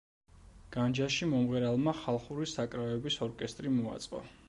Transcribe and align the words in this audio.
განჯაში 0.75 1.27
მომღერალმა 1.35 1.95
ხალხური 2.01 2.51
საკრავების 2.57 3.23
ორკესტრი 3.31 3.79
მოაწყო. 3.81 4.29